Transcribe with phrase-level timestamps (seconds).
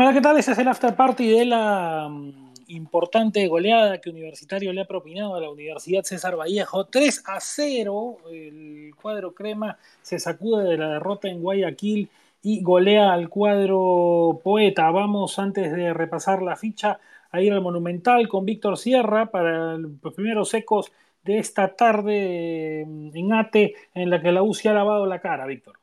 [0.00, 0.38] Hola, ¿qué tal?
[0.38, 5.34] Ese es el after party de la mm, importante goleada que Universitario le ha propinado
[5.34, 6.86] a la Universidad César Vallejo.
[6.86, 8.18] 3 a 0.
[8.30, 12.08] El cuadro crema se sacude de la derrota en Guayaquil
[12.42, 14.88] y golea al cuadro poeta.
[14.92, 17.00] Vamos antes de repasar la ficha
[17.32, 20.92] a ir al Monumental con Víctor Sierra para los primeros ecos
[21.24, 25.18] de esta tarde mm, en ATE en la que la U se ha lavado la
[25.18, 25.74] cara, Víctor.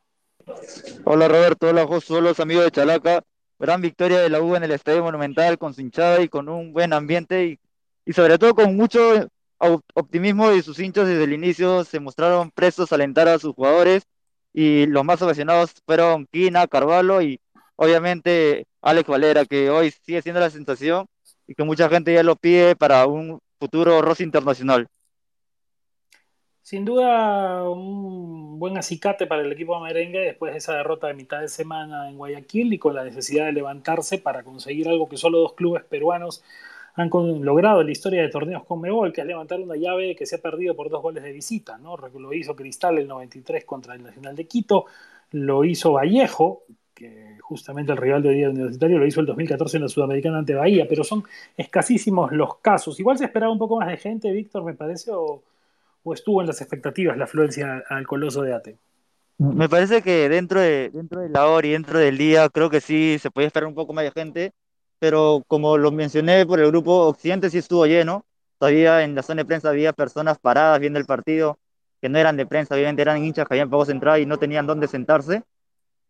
[1.04, 3.22] Hola Roberto, hola José, hola los amigos de Chalaca.
[3.60, 6.74] Gran victoria de la U en el Estadio Monumental con su hinchada y con un
[6.74, 7.60] buen ambiente y,
[8.06, 9.00] y sobre todo con mucho
[9.94, 11.84] optimismo de sus hinchas desde el inicio.
[11.84, 14.04] Se mostraron prestos a alentar a sus jugadores
[14.54, 17.40] y los más ovacionados fueron Quina, Carvalho y
[17.76, 21.08] obviamente Alex Valera, que hoy sigue siendo la sensación
[21.48, 24.88] y que mucha gente ya lo pide para un futuro Rossi internacional.
[26.66, 31.40] Sin duda, un buen acicate para el equipo merengue después de esa derrota de mitad
[31.40, 35.38] de semana en Guayaquil y con la necesidad de levantarse para conseguir algo que solo
[35.38, 36.44] dos clubes peruanos
[36.96, 40.26] han logrado en la historia de torneos con Mebol, que es levantar una llave que
[40.26, 41.78] se ha perdido por dos goles de visita.
[41.78, 41.98] ¿no?
[41.98, 44.86] Lo hizo Cristal el 93 contra el Nacional de Quito,
[45.34, 46.64] lo hizo Vallejo,
[46.96, 50.56] que justamente el rival de día universitario lo hizo el 2014 en la Sudamericana ante
[50.56, 51.26] Bahía, pero son
[51.56, 53.00] escasísimos los casos.
[53.00, 55.44] Igual se esperaba un poco más de gente, Víctor, me parece, o
[56.06, 58.78] o estuvo en las expectativas la afluencia al Coloso de Ate?
[59.38, 63.18] Me parece que dentro de, dentro de la y dentro del día creo que sí
[63.20, 64.54] se podía esperar un poco más de gente,
[65.00, 68.24] pero como lo mencioné por el grupo Occidente sí estuvo lleno,
[68.60, 71.58] todavía en la zona de prensa había personas paradas viendo el partido
[72.00, 74.68] que no eran de prensa, obviamente eran hinchas que habían pocos entradas y no tenían
[74.68, 75.44] dónde sentarse.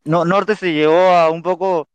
[0.03, 1.87] No, Norte se llegó a un poco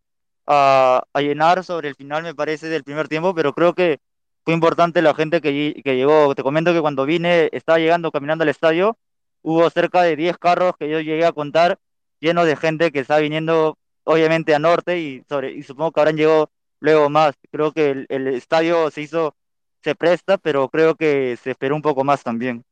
[0.46, 4.00] a llenar sobre el final, me parece, del primer tiempo, pero creo que
[4.44, 6.34] fue importante la gente que, llegó.
[6.34, 8.96] Te comento que cuando vine, estaba llegando caminando al estadio,
[9.42, 11.78] hubo cerca de 10 carros que yo llegué a contar,
[12.20, 16.16] llenos de gente que estaba viniendo, obviamente, a norte y, sobre, y supongo que habrán
[16.16, 17.34] llegado luego más.
[17.50, 19.34] Creo que el, el estadio se hizo,
[19.82, 22.64] se presta, pero creo que se esperó un poco más también.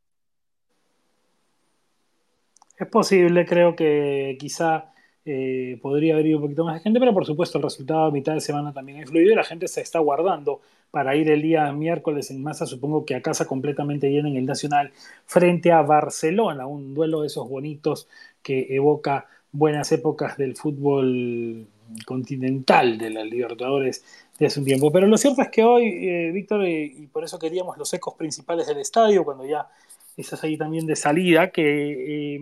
[2.78, 4.92] Es posible, creo que quizá
[5.24, 8.10] eh, podría haber ido un poquito más de gente, pero por supuesto el resultado a
[8.10, 10.60] mitad de semana también ha influido y la gente se está guardando
[10.90, 14.46] para ir el día miércoles en masa, supongo que a casa completamente llena en el
[14.46, 14.92] Nacional,
[15.26, 18.08] frente a Barcelona, un duelo de esos bonitos
[18.42, 21.66] que evoca buenas épocas del fútbol
[22.06, 24.04] continental de las Libertadores
[24.38, 24.92] de hace un tiempo.
[24.92, 28.66] Pero lo cierto es que hoy, eh, Víctor, y por eso queríamos los ecos principales
[28.66, 29.68] del estadio, cuando ya
[30.16, 32.38] estás ahí también de salida, que eh,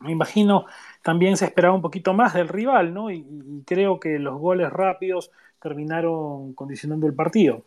[0.00, 0.66] me imagino
[1.02, 3.10] también se esperaba un poquito más del rival, ¿no?
[3.10, 3.24] Y,
[3.66, 5.30] creo que los goles rápidos
[5.64, 7.62] terminaron condicionando el partido.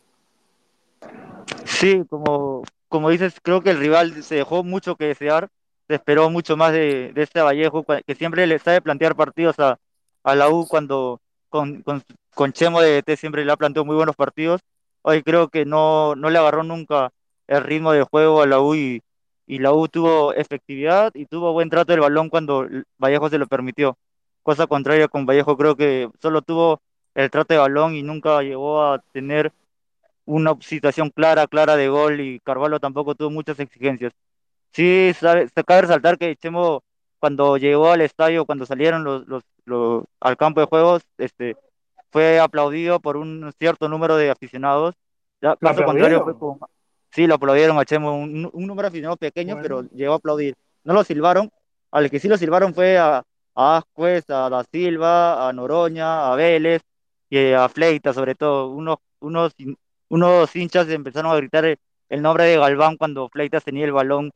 [1.65, 5.49] Sí, como, como dices, creo que el rival se dejó mucho que desear,
[5.87, 9.79] se esperó mucho más de, este Vallejo, que siempre le sabe plantear partidos a,
[10.23, 11.19] a la U cuando
[11.49, 14.61] con, con, Chemo de T siempre le ha planteado muy buenos partidos.
[15.01, 17.09] Hoy creo que no, no le agarró nunca
[17.47, 19.01] el ritmo de juego a la U y,
[19.47, 22.67] y la U tuvo efectividad y tuvo buen trato del balón cuando
[22.99, 23.97] Vallejo se lo permitió.
[24.43, 26.79] Cosa contraria con Vallejo, creo que solo tuvo
[27.17, 29.51] el trato de balón y nunca llegó a tener
[30.25, 34.13] una situación clara, clara de gol y Carvalho tampoco tuvo muchas exigencias.
[34.71, 36.83] Sí, sabe, se cabe resaltar que Chemo
[37.17, 39.25] cuando llegó al estadio, cuando salieron los,
[39.65, 41.57] los, al campo de juegos, este,
[42.11, 44.93] fue aplaudido por un cierto número de aficionados.
[45.41, 46.59] Ya, caso contrario fue con,
[47.09, 50.53] Sí, lo aplaudieron a Chemo, un, un número aficionado pequeño, pero llegó a aplaudir.
[50.83, 51.49] No lo silbaron,
[51.89, 53.23] al que sí lo silbaron fue a,
[53.55, 56.83] a Ascuez, a Da Silva, a Noroña, a Vélez
[57.29, 58.69] y a Fleita, sobre todo.
[58.69, 59.53] Unos, unos,
[60.09, 64.31] unos hinchas empezaron a gritar el, nombre de Galván cuando Fleitas tenía el balón,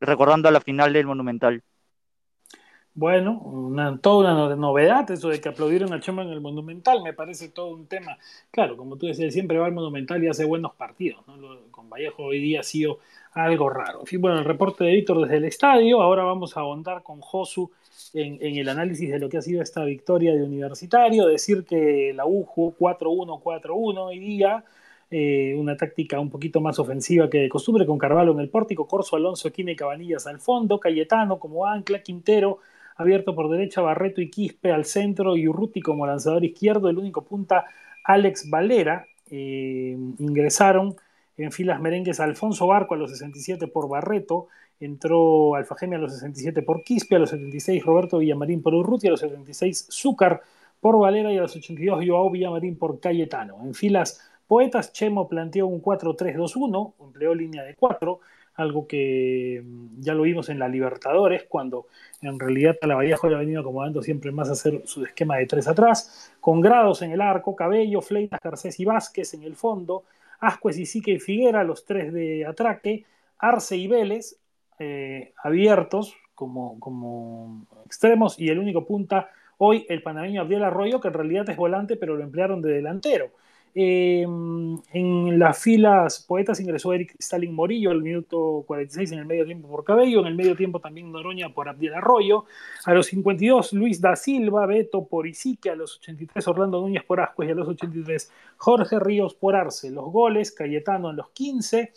[0.00, 1.62] recordando a la final del Monumental.
[2.94, 7.14] Bueno, una, toda una novedad eso de que aplaudieron a Chema en el Monumental, me
[7.14, 8.18] parece todo un tema.
[8.50, 11.26] Claro, como tú decías, siempre va al Monumental y hace buenos partidos.
[11.26, 11.58] ¿no?
[11.70, 12.98] con Vallejo hoy día ha sido
[13.34, 14.04] algo raro.
[14.18, 16.02] Bueno, el reporte de Víctor desde el estadio.
[16.02, 17.70] Ahora vamos a ahondar con Josu
[18.14, 21.26] en, el análisis de lo que ha sido esta victoria de Universitario.
[21.26, 24.64] Decir que la U jugó 4-1-4-1 hoy día.
[25.10, 28.86] Eh, una táctica un poquito más ofensiva que de costumbre, con Carvalho en el pórtico,
[28.86, 32.60] Corso, Alonso, Aquino y Cabanillas al fondo, Cayetano como ancla, Quintero
[32.96, 37.22] abierto por derecha, Barreto y Quispe al centro y Urruti como lanzador izquierdo, el único
[37.24, 37.66] punta
[38.04, 39.06] Alex Valera.
[39.30, 40.96] Eh, ingresaron
[41.36, 44.48] en filas merengues Alfonso Barco a los 67 por Barreto,
[44.80, 49.12] entró Alfajeme a los 67 por Quispe, a los 76 Roberto Villamarín por Urruti, a
[49.12, 50.42] los 76 Zúcar
[50.80, 53.58] por Valera y a los 82 Joao Villamarín por Cayetano.
[53.64, 58.20] En filas Poetas, Chemo planteó un 4-3-2-1, empleó línea de 4,
[58.56, 61.86] algo que mm, ya lo vimos en la Libertadores, cuando
[62.20, 65.46] en realidad la Vallejo le ha venido acomodando siempre más a hacer su esquema de
[65.46, 70.04] tres atrás, con grados en el arco, Cabello, Fleitas, Garcés y Vázquez en el fondo,
[70.42, 73.04] Ascuez y Sique y Figuera, los tres de atraque,
[73.38, 74.36] Arce y Vélez,
[74.78, 81.08] eh, abiertos como, como extremos, y el único punta hoy el panameño Abdiel Arroyo, que
[81.08, 83.30] en realidad es volante, pero lo emplearon de delantero.
[83.74, 89.46] Eh, en las filas Poetas ingresó Eric Stalin Morillo al minuto 46 en el medio
[89.46, 92.44] tiempo por Cabello, en el medio tiempo también Noroña por Abdiel Arroyo,
[92.84, 97.20] a los 52 Luis da Silva, Beto por Isique, a los 83 Orlando Núñez por
[97.20, 99.90] Ascuez y a los 83 Jorge Ríos por Arce.
[99.90, 101.92] Los goles, Cayetano a los 15,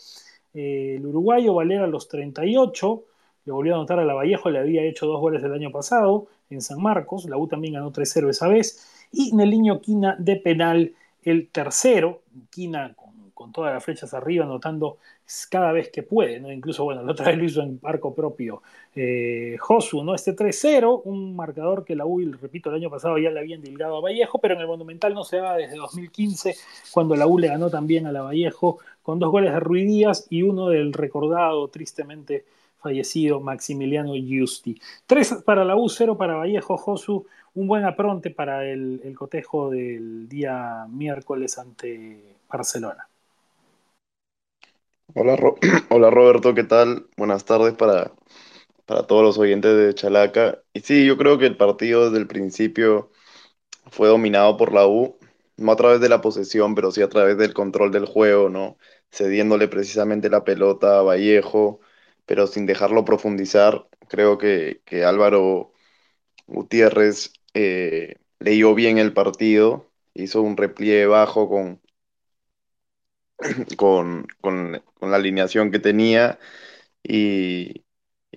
[0.54, 3.04] eh, el uruguayo Valera a los 38,
[3.44, 6.28] le volvió a anotar a la Vallejo, le había hecho dos goles el año pasado
[6.50, 10.94] en San Marcos, la U también ganó 3-0 esa vez, y Neliño Quina de penal
[11.26, 12.96] el tercero, Quina
[13.34, 14.98] con, todas las flechas arriba, anotando
[15.50, 16.52] cada vez que puede, ¿no?
[16.52, 18.62] incluso, bueno, la otra vez lo hizo en arco propio
[18.96, 20.16] eh, Josu, ¿no?
[20.16, 23.98] Este 3-0, un marcador que la U, repito, el año pasado ya le habían dilgado
[23.98, 26.56] a Vallejo, pero en el Monumental no se va desde 2015,
[26.92, 30.44] cuando la U le ganó también a la Vallejo, con dos goles de Ruidías y
[30.44, 32.46] uno del recordado, tristemente
[32.86, 34.80] fallecido Maximiliano Giusti.
[35.08, 37.26] Tres para la U, cero para Vallejo, Josu,
[37.56, 43.08] un buen apronte para el, cotejo del día miércoles ante Barcelona.
[45.14, 45.38] Hola,
[45.90, 47.08] Hola Roberto, ¿qué tal?
[47.16, 48.12] Buenas tardes para,
[48.86, 50.62] para todos los oyentes de Chalaca.
[50.74, 53.12] Y sí, yo creo que el partido desde el principio
[53.90, 55.18] fue dominado por la U,
[55.56, 58.78] no a través de la posesión, pero sí a través del control del juego, ¿no?
[59.12, 61.80] Cediéndole precisamente la pelota a Vallejo,
[62.26, 63.88] pero sin dejarlo profundizar.
[64.10, 65.72] Creo que, que Álvaro
[66.48, 71.82] Gutiérrez eh, leyó bien el partido, hizo un repliegue bajo con,
[73.78, 76.40] con, con, la alineación que tenía
[77.04, 77.84] y,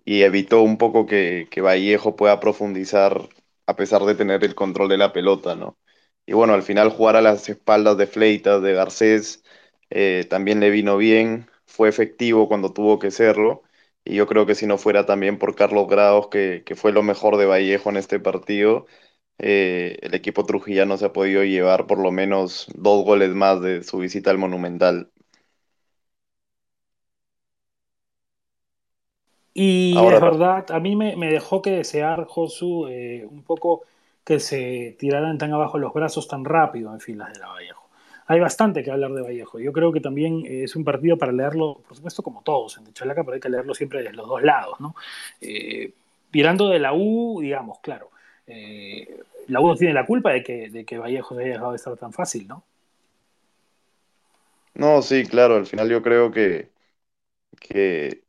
[0.07, 3.29] evitó un poco que, Vallejo pueda profundizar
[3.67, 5.79] a pesar de tener el control de la pelota, ¿no?
[6.27, 9.45] Y bueno, al final jugar a las espaldas de Fleitas, de Garcés,
[9.91, 13.63] eh, también le vino bien, fue efectivo cuando tuvo que serlo.
[14.05, 17.37] Y yo creo que si no fuera también por Carlos Grados, que fue lo mejor
[17.39, 18.87] de Vallejo en este partido,
[19.39, 23.85] eh, el equipo trujillano se ha podido llevar por lo menos dos goles más de
[23.85, 25.11] su visita al Monumental.
[29.55, 33.83] Y es verdad, a mí me, dejó que desear, Josu, eh, un poco
[34.25, 37.89] que se tiraran tan abajo los brazos tan rápido en filas de la Vallejo.
[38.27, 39.59] Hay bastante que hablar de Vallejo.
[39.59, 43.25] Yo creo que también es un partido para leerlo, por supuesto, como todos en Chalaca,
[43.25, 44.95] pero hay que leerlo siempre de los dos lados, ¿no?
[45.41, 45.93] Eh,
[46.31, 48.11] tirando de la U, digamos, claro
[48.49, 52.13] eh, la U tiene la culpa de que, de que haya dejado de estar tan
[52.13, 52.65] fácil, ¿no?
[54.75, 56.73] No, sí, claro, al final yo creo que,
[57.61, 58.25] que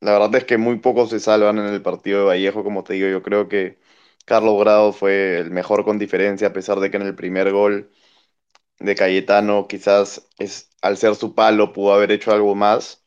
[0.00, 2.94] la verdad es que muy pocos se salvan en el partido de Vallejo, como te
[2.94, 3.80] digo, yo creo que
[4.26, 7.92] Carlos Grado fue el mejor con diferencia, a pesar de que en el primer gol
[8.80, 13.04] de Cayetano quizás es, al ser su palo pudo haber hecho algo más,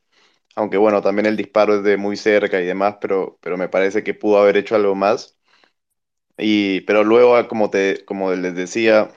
[0.55, 4.03] aunque bueno, también el disparo es de muy cerca y demás, pero, pero me parece
[4.03, 5.37] que pudo haber hecho algo más.
[6.37, 9.09] Y, pero luego, como, te, como les decía,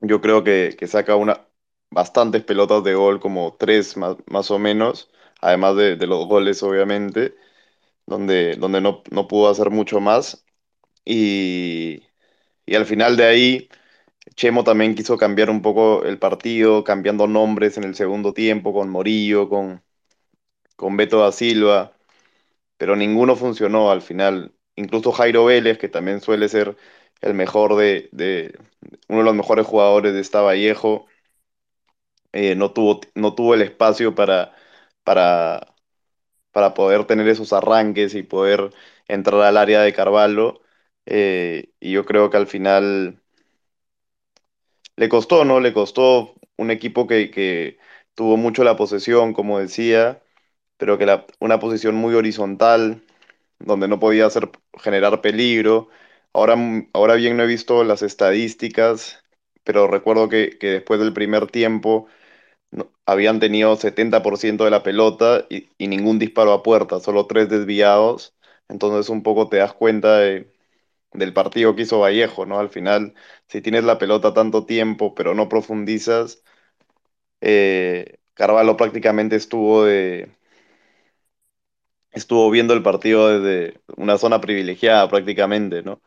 [0.00, 1.46] yo creo que, que saca una,
[1.90, 5.10] bastantes pelotas de gol, como tres más, más o menos,
[5.40, 7.34] además de, de, los goles, obviamente,
[8.06, 10.44] donde, donde no, no pudo hacer mucho más.
[11.04, 12.02] Y,
[12.66, 13.70] y al final de ahí,
[14.36, 18.90] Chemo también quiso cambiar un poco el partido, cambiando nombres en el segundo tiempo, con
[18.90, 19.82] Morillo, con,
[20.76, 21.96] con Beto da Silva,
[22.78, 26.76] pero ninguno funcionó al final incluso Jairo Vélez, que también suele ser
[27.20, 28.08] el mejor de,
[29.08, 31.06] uno de los mejores jugadores de esta Vallejo,
[32.32, 34.54] eh, no, tuvo, no tuvo el espacio para,
[35.04, 35.74] para,
[36.52, 38.72] para poder tener esos arranques y poder
[39.08, 40.62] entrar al área de Carvalho.
[41.06, 43.22] Eh, y yo creo que al final
[44.96, 45.60] le costó, ¿no?
[45.60, 47.78] Le costó un equipo que, que
[48.14, 50.22] tuvo mucho la posesión, como decía,
[50.76, 53.04] pero que una posición muy horizontal,
[53.64, 55.88] donde no podía hacer, generar peligro.
[56.32, 56.56] Ahora,
[56.92, 59.22] ahora bien no he visto las estadísticas,
[59.64, 62.08] pero recuerdo que, que después del primer tiempo
[63.06, 68.34] habían tenido 70% de la pelota y, y, ningún disparo a puerta, solo tres desviados.
[68.68, 70.52] Entonces un poco te das cuenta de,
[71.12, 72.60] del partido que hizo Vallejo, ¿no?
[72.60, 73.14] Al final,
[73.48, 76.42] si tienes la pelota tanto tiempo, pero no profundizas,
[77.40, 80.30] eh, Carvalho prácticamente estuvo de,
[82.12, 86.02] estuvo viendo el partido desde una zona privilegiada prácticamente, ¿no?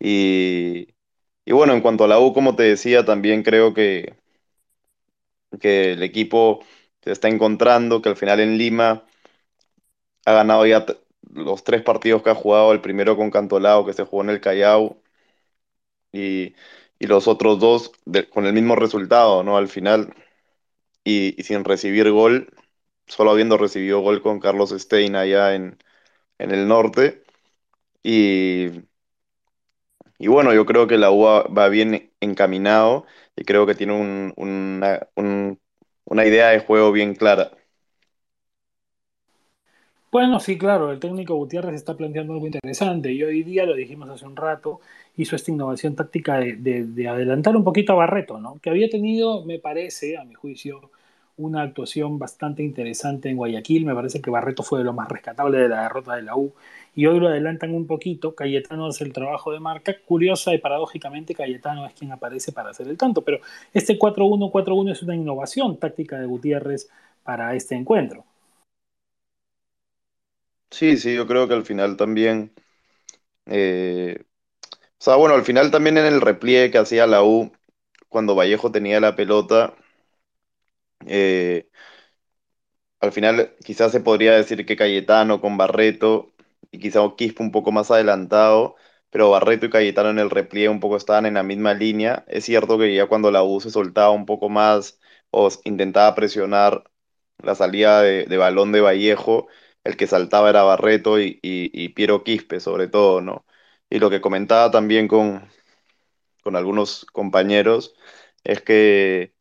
[0.00, 0.88] Y,
[1.52, 4.16] bueno, en cuanto a la U, como te decía, también creo que,
[5.60, 6.60] que el equipo
[7.02, 9.04] se está encontrando, que al final en Lima
[10.24, 10.86] ha ganado ya
[11.34, 14.40] los tres partidos que ha jugado, el primero con Cantolao que se jugó en el
[14.40, 14.96] Callao
[16.12, 16.54] y,
[16.98, 17.92] y los otros dos
[18.32, 19.56] con el mismo resultado, ¿no?
[19.56, 20.14] Al final
[21.04, 22.52] y, y, sin recibir gol,
[23.10, 25.78] solo habiendo recibido gol con Carlos Stein allá en,
[26.38, 27.24] en el norte.
[28.04, 28.68] Y,
[30.18, 34.32] y bueno, yo creo que la U va bien encaminado y creo que tiene un,
[34.36, 35.60] una, un,
[36.04, 37.52] una idea de juego bien clara.
[40.12, 44.08] Bueno, sí, claro, el técnico Gutiérrez está planteando algo interesante y hoy día, lo dijimos
[44.10, 44.80] hace un rato,
[45.16, 48.58] hizo esta innovación táctica de, de, de, adelantar un poquito a Barreto, ¿no?
[48.60, 50.90] Que había tenido, me parece, a mi juicio,
[51.40, 53.86] una actuación bastante interesante en Guayaquil.
[53.86, 56.52] Me parece que Barreto fue de lo más rescatable de la derrota de la U
[56.94, 58.34] y hoy lo adelantan un poquito.
[58.34, 59.94] Cayetano hace el trabajo de marca.
[60.06, 63.38] Curiosa y paradójicamente, Cayetano es quien aparece para hacer el tanto, pero
[63.72, 66.88] este 4-1-4-1 es una innovación táctica de Gutiérrez
[67.24, 68.24] para este encuentro.
[70.70, 72.52] Sí, sí, yo creo que al final también.
[73.46, 74.24] Eh,
[75.00, 77.52] o sea, bueno, al final también en el repliegue que hacía la U,
[78.08, 79.74] cuando Vallejo tenía la pelota,
[81.06, 81.68] eh,
[83.00, 86.32] al final quizás se podría decir que Cayetano con Barreto
[86.70, 88.76] y quizá Quispe un poco más adelantado,
[89.10, 92.24] pero Barreto y Cayetano en el repliegue un poco estaban en la misma línea.
[92.28, 96.84] Es cierto que ya cuando la U se soltaba un poco más o intentaba presionar
[97.38, 99.48] la salida de, balón de Vallejo,
[99.84, 103.46] el que saltaba era Barreto y, y, y, Piero Quispe sobre todo, ¿no?
[103.88, 105.48] Y lo que comentaba también con,
[106.42, 107.94] con algunos compañeros
[108.44, 109.34] es que,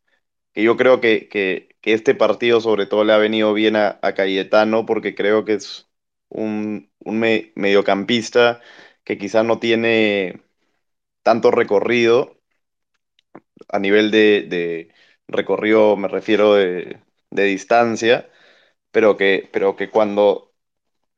[0.53, 4.13] que yo creo que, que, este partido sobre todo le ha venido bien a, a
[4.13, 5.89] Cayetano porque creo que es
[6.29, 8.61] un, un me, mediocampista
[9.03, 10.41] que quizás no tiene
[11.23, 12.39] tanto recorrido
[13.69, 14.93] a nivel de, de
[15.27, 18.29] recorrido, me refiero de, de distancia,
[18.91, 20.53] pero que, pero que cuando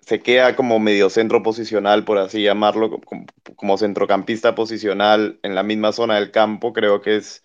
[0.01, 3.25] se queda como mediocentro posicional, por así llamarlo, como,
[3.57, 7.43] como, centrocampista posicional en la misma zona del campo, creo que es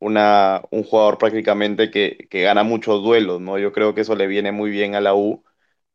[0.00, 3.58] una, un jugador prácticamente que, que, gana muchos duelos, ¿no?
[3.58, 5.44] Yo creo que eso le viene muy bien a la U,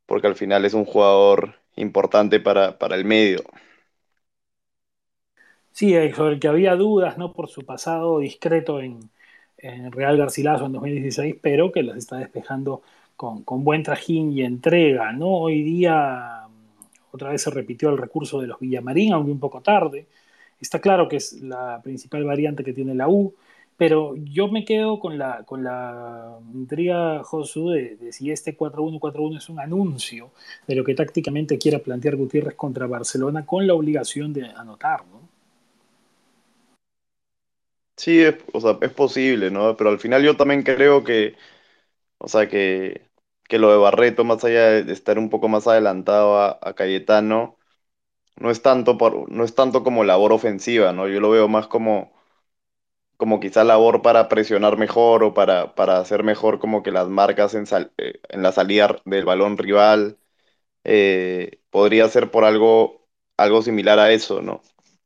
[0.06, 3.44] porque al final es un jugador importante para, para el medio.
[5.72, 7.34] Sí, sobre el que había dudas, ¿no?
[7.34, 9.10] Por su pasado discreto en,
[9.58, 12.84] en Real Garcilaso en 2016, pero que las está despejando
[13.16, 15.30] con, con, buen trajín y entrega, ¿no?
[15.30, 16.48] Hoy día
[17.12, 20.08] otra vez se repitió el recurso de los Villamarín, aunque un poco tarde.
[20.60, 23.34] Está claro que es la principal variante que tiene la U,
[23.78, 29.50] pero yo me quedo con la, con la intriga, Josu, de, si este 4-1-4-1 es
[29.50, 30.32] un anuncio
[30.68, 35.22] de lo que tácticamente quiera plantear Gutiérrez contra Barcelona con la obligación de anotar, ¿no?
[37.96, 39.78] Sí, es, o sea, es posible, ¿no?
[39.78, 41.36] Pero al final yo también creo que,
[42.20, 43.10] o sea, que,
[43.50, 47.58] que lo de Barreto, más allá de estar un poco más adelantado a, a Cayetano,
[48.38, 51.10] no es tanto por, no es tanto como labor ofensiva, ¿no?
[51.10, 52.13] Yo lo veo más como,
[53.18, 57.54] como quizá labor para presionar mejor o para, para hacer mejor como que las marcas
[57.56, 60.18] en, sal, eh, en la salida del balón rival.
[60.84, 64.62] Eh, podría ser por algo, algo similar a eso, ¿no?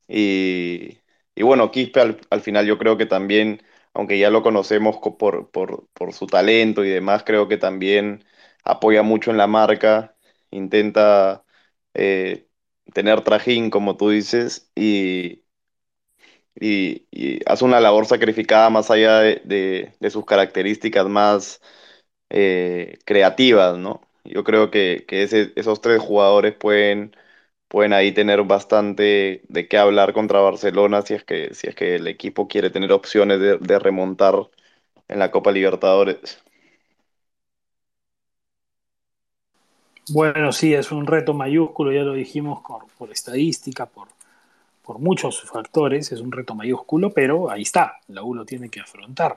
[0.08, 1.00] Y,
[1.36, 3.62] y bueno, Quispe al, al, final yo creo que también,
[3.94, 8.24] aunque ya lo conocemos por, por, por su talento y demás, creo que también
[8.64, 10.16] apoya mucho en la marca,
[10.52, 11.44] intenta
[11.94, 12.48] eh,
[12.94, 15.44] tener trajín, como tú dices, y,
[16.60, 17.06] y,
[17.46, 21.62] hace una labor sacrificada más allá de, de, sus características más
[22.30, 24.02] eh, creativas, ¿no?
[24.24, 25.24] Yo creo que, que
[25.56, 27.16] esos tres jugadores pueden,
[27.68, 31.96] pueden ahí tener bastante de qué hablar contra Barcelona si es que, si es que
[31.96, 34.36] el equipo quiere tener opciones de, de remontar
[35.08, 36.44] en la Copa Libertadores.
[40.10, 44.08] Bueno, sí, es un reto mayúsculo, ya lo dijimos por, por estadística, por,
[44.88, 48.80] por muchos factores, es un reto mayúsculo, pero ahí está, la U lo tiene que
[48.80, 49.36] afrontar,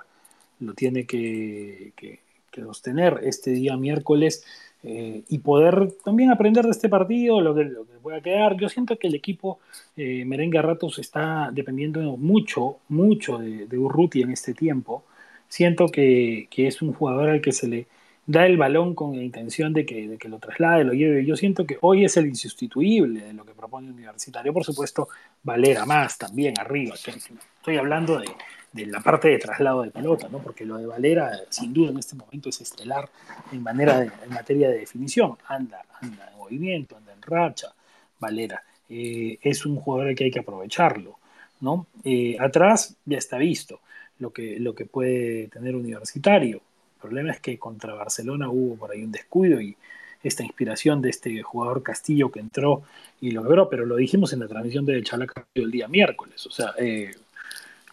[0.60, 2.20] lo tiene que, que,
[2.54, 4.44] sostener este día miércoles
[4.84, 8.56] eh, y poder también aprender de este partido, lo que, lo que pueda quedar.
[8.58, 9.58] Yo siento que el equipo
[9.96, 15.04] eh, merengue ratos está dependiendo mucho, mucho de, de Urruti en este tiempo.
[15.48, 17.86] Siento que, que es un jugador al que se le
[18.30, 21.26] da el balón con la intención de que, de que, lo traslade, lo lleve.
[21.26, 24.52] Yo siento que hoy es el insustituible de lo que propone Universitario.
[24.52, 25.08] Por supuesto,
[25.42, 26.94] Valera más también arriba.
[26.94, 28.30] Estoy hablando de,
[28.72, 30.38] de, la parte de traslado de pelota, ¿no?
[30.38, 33.08] porque lo de Valera, sin duda, en este momento es estelar
[33.50, 35.36] en, manera en materia de definición.
[35.48, 37.74] Anda, anda en movimiento, anda en racha,
[38.20, 38.62] Valera.
[38.88, 41.18] Eh, es un jugador que hay que aprovecharlo.
[41.60, 41.88] ¿no?
[42.04, 43.80] Eh, atrás ya está visto
[44.20, 46.62] lo que, lo que puede tener Universitario
[47.00, 49.76] problema es que contra Barcelona hubo por ahí un descuido y,
[50.22, 52.82] esta inspiración de este jugador Castillo que entró
[53.20, 56.46] y lo logró, pero lo dijimos en la transmisión de Chalaca el día miércoles.
[56.46, 57.12] O sea, eh,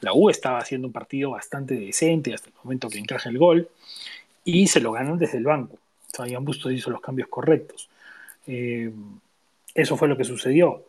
[0.01, 3.69] la U estaba haciendo un partido bastante decente hasta el momento que encaja el gol
[4.43, 5.77] y se lo ganan desde el banco.
[6.13, 7.89] Fabián Bustos hizo los cambios correctos.
[8.45, 8.91] Eh,
[9.73, 10.83] eso fue lo que sucedió.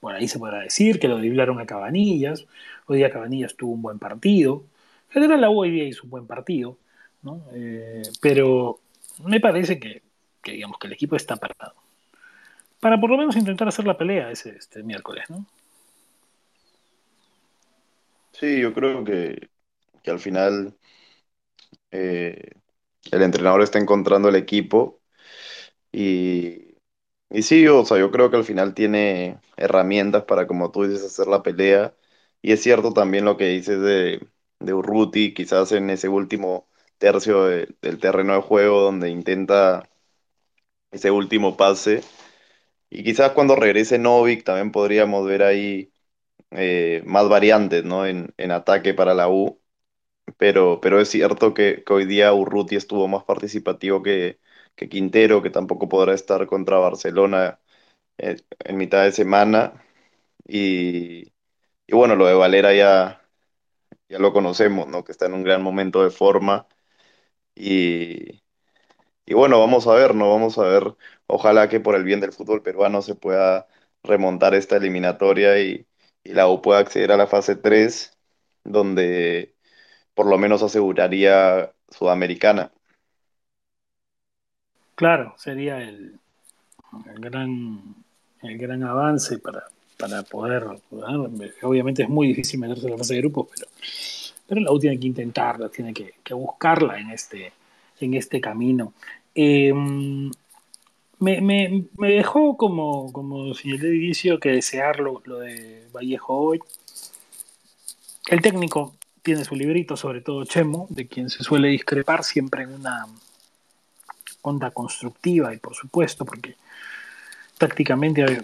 [0.00, 2.46] Por ahí se podrá decir que lo driblaron a Cabanillas.
[2.86, 4.64] Hoy día Cabanillas tuvo un buen partido.
[5.14, 6.76] En general la hoy día hizo un buen partido.
[7.52, 8.80] Eh, pero
[9.24, 10.02] me parece que,
[10.44, 11.74] digamos que el equipo está parado.
[12.80, 15.46] Para por lo menos intentar hacer la pelea ese este miércoles, ¿no?
[18.32, 19.48] Sí, yo creo que,
[20.06, 20.74] al final
[21.92, 22.50] eh,
[23.12, 25.00] el entrenador está encontrando el equipo
[25.92, 26.74] y,
[27.30, 31.04] y sí, o sea, yo creo que al final tiene herramientas para, como tú dices,
[31.04, 31.94] hacer la pelea.
[32.42, 34.26] Y es cierto también lo que dices de,
[34.60, 36.68] de Urruti, quizás en ese último
[36.98, 39.88] tercio del terreno de juego donde intenta
[40.90, 42.02] ese último pase.
[42.90, 45.92] Y quizás cuando regrese Novik también podríamos ver ahí
[46.52, 48.06] eh, más variantes ¿no?
[48.06, 49.60] en, ataque para la U.
[50.38, 54.40] Pero, pero es cierto que, hoy día Urruti estuvo más participativo que,
[54.76, 57.60] Quintero, que tampoco podrá estar contra Barcelona
[58.18, 59.84] eh, en mitad de semana.
[60.46, 61.32] Y,
[61.86, 63.23] y, bueno, lo de Valera ya,
[64.14, 65.02] ya lo conocemos, ¿no?
[65.04, 66.68] que está en un gran momento de forma.
[67.56, 68.42] Y,
[69.26, 70.30] y bueno, vamos a ver, ¿no?
[70.30, 70.96] Vamos a ver.
[71.26, 73.66] Ojalá que por el bien del fútbol peruano se pueda
[74.04, 75.86] remontar esta eliminatoria y,
[76.24, 78.16] y la U pueda acceder a la fase 3,
[78.64, 79.56] donde
[80.14, 82.72] por lo menos aseguraría Sudamericana.
[84.94, 86.20] Claro, sería el,
[87.16, 87.96] gran,
[88.42, 89.64] el gran avance para,
[89.96, 90.64] para poder.
[91.62, 93.68] Obviamente es muy difícil meterse en la fase de grupos, pero,
[94.46, 97.52] pero la U tiene que intentarla, tiene que, buscarla en este,
[98.00, 98.92] en este camino.
[99.34, 100.30] Em,
[101.20, 106.60] me, dejó como, como señalé de inicio que desear lo, de Vallejo hoy.
[108.28, 112.74] El técnico tiene su librito, sobre todo Chemo, de quien se suele discrepar siempre en
[112.74, 113.06] una
[114.42, 116.56] onda constructiva y por supuesto, porque
[117.56, 118.42] tácticamente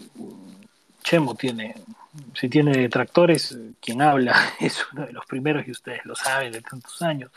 [1.02, 1.74] Chemo tiene,
[2.34, 6.60] si tiene detractores, quien habla es uno de los primeros y ustedes lo saben de
[6.60, 7.30] tantos años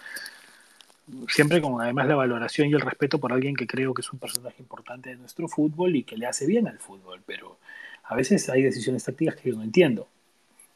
[1.27, 4.19] siempre con además la valoración y el respeto por alguien que creo que es un
[4.19, 7.57] personaje importante de nuestro fútbol y que le hace bien al fútbol, pero
[8.03, 10.07] a veces hay decisiones tácticas que yo no entiendo.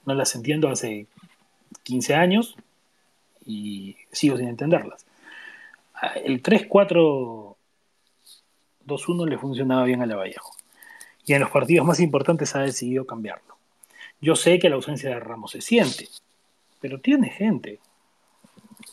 [0.05, 1.07] No las entiendo hace
[1.83, 2.55] 15 años
[3.45, 5.05] y sigo sin entenderlas.
[6.23, 7.55] El 3-4-2-1
[9.27, 10.56] le funcionaba bien a la Vallejo
[11.27, 13.57] y en los partidos más importantes ha decidido cambiarlo.
[14.21, 16.07] Yo sé que la ausencia de Ramos se siente,
[16.79, 17.79] pero tiene gente.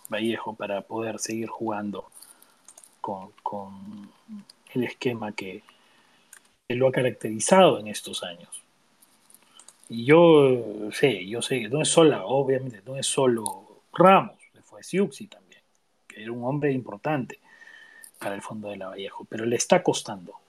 [0.09, 2.11] Vallejo para poder seguir jugando
[3.01, 4.11] con,
[4.75, 5.63] el esquema que,
[6.69, 8.65] lo ha caracterizado en estos años.
[9.89, 15.29] Y yo sé, yo sé, no es solo, obviamente, no es solo Ramos, fue Siuxi
[15.29, 15.61] también,
[16.09, 17.39] que era un hombre importante
[18.19, 20.44] para el fondo de la Vallejo, pero le está costando.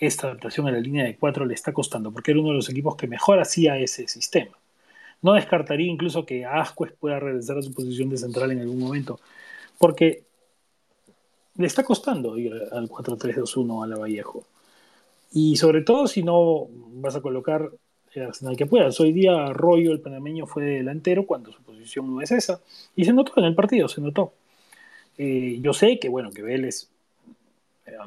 [0.00, 2.70] Esta adaptación a la línea de cuatro le está costando, porque era uno de los
[2.70, 4.58] equipos que mejor hacía ese sistema.
[5.22, 9.20] No descartaría incluso que Ascuez pueda regresar a su posición de central en algún momento,
[9.78, 10.24] porque
[11.56, 14.44] le está costando ir al 4-3-2-1 a la Vallejo.
[15.32, 17.70] Y sobre todo si no vas a colocar
[18.14, 18.98] el arsenal que puedas.
[19.00, 22.60] Hoy día Arroyo, el panameño, fue delantero cuando su posición no es esa.
[22.96, 24.32] Y se notó en el partido, se notó.
[25.18, 26.88] Eh, yo sé que, bueno, que Vélez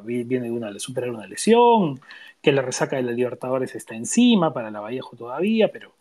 [0.02, 2.00] viene de una, superar una lesión,
[2.42, 5.94] que la resaca de la Libertadores está encima para la Vallejo todavía, pero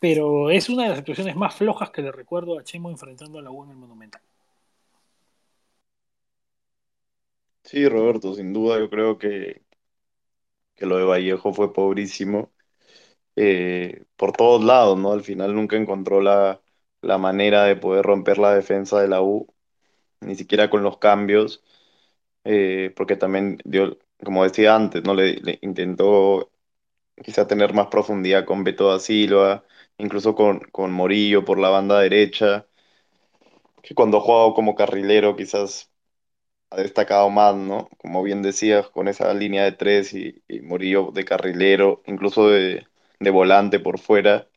[0.00, 3.42] pero es una de las actuaciones más flojas que le recuerdo a Chemo enfrentando a
[3.42, 4.20] la U en el Monumental.
[7.64, 9.62] Sí, Roberto, sin duda yo creo que,
[10.74, 12.52] que lo de Vallejo fue pobrísimo
[13.36, 15.12] eh, por todos lados, ¿no?
[15.12, 16.60] Al final nunca encontró la,
[17.18, 19.54] manera de poder romper la defensa de la U,
[20.20, 21.64] ni siquiera con los cambios,
[22.44, 23.58] eh, porque también,
[24.24, 25.14] como decía antes, ¿no?
[25.14, 26.52] Le, intentó
[27.22, 29.64] quizá tener más profundidad con Beto da Silva,
[29.98, 32.66] incluso con, con Morillo por la banda derecha,
[33.82, 35.90] que cuando ha jugado como carrilero quizás
[36.70, 37.88] ha destacado más, ¿no?
[37.98, 42.86] Como bien decías, con esa línea de tres y, Morillo de carrilero, incluso de,
[43.32, 44.48] volante por fuera.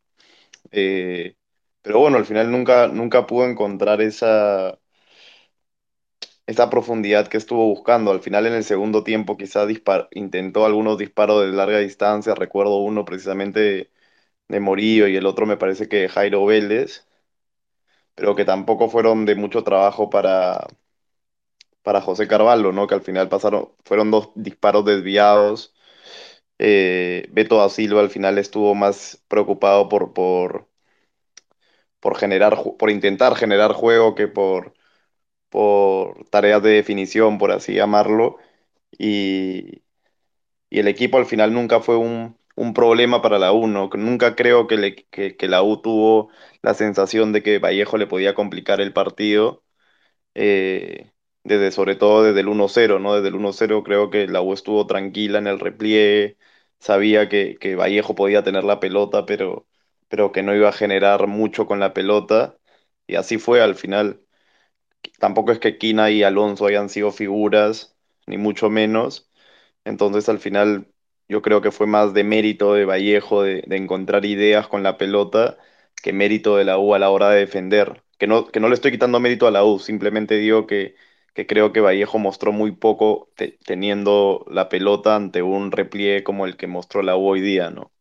[0.71, 1.35] Eh,
[1.81, 4.79] pero bueno, al final nunca, nunca pudo encontrar esa,
[6.47, 8.11] esa profundidad que estuvo buscando.
[8.11, 9.67] Al final en el segundo tiempo quizás
[10.11, 13.91] intentó algunos disparos de larga distancia, recuerdo uno precisamente
[14.49, 17.07] de Morillo y el otro me parece que Jairo Vélez,
[18.15, 20.67] pero que tampoco fueron de mucho trabajo para,
[21.83, 22.87] para José Carvalho, ¿no?
[22.87, 25.73] Que al final pasaron, fueron dos disparos desviados.
[26.59, 30.69] Eh, Beto da Silva al final estuvo más preocupado por, por,
[31.99, 34.73] por generar, por intentar generar juego que por,
[35.49, 38.37] por tareas de definición, por así llamarlo.
[38.97, 39.83] Y,
[40.69, 43.67] y el equipo al final nunca fue un, un problema para la U.
[43.67, 44.77] Nunca creo que,
[45.47, 46.29] la U tuvo
[46.61, 49.63] la sensación de que Vallejo le podía complicar el partido,
[50.35, 51.11] eh,
[51.43, 53.15] desde, sobre todo desde el uno cero ¿no?
[53.15, 56.37] Desde el uno cero creo que la U estuvo tranquila en el repliegue,
[56.79, 59.67] sabía que, que Vallejo podía tener la pelota, pero,
[60.09, 62.57] pero que no iba a generar mucho con la pelota,
[63.07, 64.21] y así fue al final.
[65.19, 67.95] Tampoco es que Quina y Alonso hayan sido figuras,
[68.27, 69.29] ni mucho menos
[69.85, 70.87] entonces al final
[71.29, 75.57] yo creo que fue más de mérito de Vallejo de, encontrar ideas con la pelota
[76.03, 78.03] que mérito de la U a la hora de defender.
[78.17, 80.95] Que no, que no le estoy quitando mérito a la U, simplemente digo que,
[81.33, 86.45] que creo que Vallejo mostró muy poco te- teniendo la pelota ante un repliegue como
[86.45, 87.91] el que mostró la U hoy día, ¿no?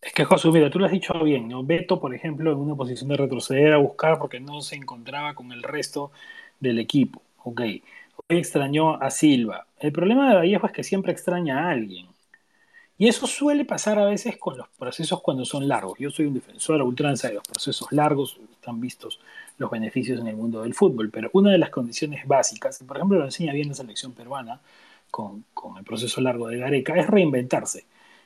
[0.00, 1.64] Es que, Josu, mira, tú lo has dicho bien, ¿no?
[1.64, 5.50] Beto, por ejemplo, en una posición de retroceder a buscar porque no se encontraba con
[5.50, 6.12] el resto
[6.60, 7.22] del equipo.
[7.38, 7.60] Ok.
[7.60, 9.66] Hoy extrañó a Silva.
[9.78, 12.06] El problema de Vallejo es que siempre extraña a alguien.
[12.96, 15.98] Y eso suele pasar a veces con los procesos cuando son largos.
[15.98, 19.18] Yo soy un defensor a ultranza de los procesos largos, están vistos
[19.58, 23.18] los beneficios en el mundo del fútbol, pero una de las condiciones básicas, por ejemplo
[23.18, 24.60] lo enseña bien la selección peruana
[25.10, 27.84] con, con el proceso largo de Gareca, es reinventarse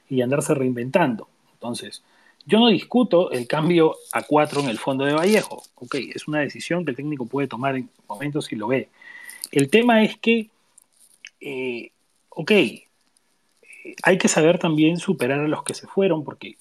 [0.08, 1.28] y andarse reinventando.
[1.54, 2.02] Entonces,
[2.48, 5.62] yo no discuto el cambio a cuatro en el fondo de Vallejo.
[5.74, 8.88] Ok, es una decisión que el técnico puede tomar en momentos si lo ve.
[9.52, 10.48] El tema es que,
[11.42, 11.90] eh,
[12.30, 12.52] ok,
[14.02, 16.56] hay que saber también superar a los que se fueron, porque